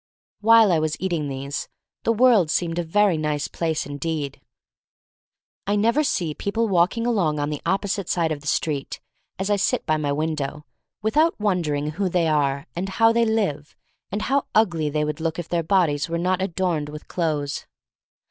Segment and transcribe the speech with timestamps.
[0.39, 1.69] While I was eating these
[2.05, 4.41] the .world seemed a very nice place in deed.
[5.67, 8.99] I never see people walking along on the opposite side of the street,
[9.37, 10.65] as I sit by my window,
[11.03, 13.75] without wondering who they are, and how they live,
[14.11, 17.67] and how ugly they would look if their bodies were not adorned with clothes.